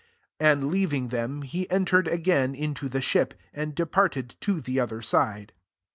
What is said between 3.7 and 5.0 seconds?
de^ parted to the other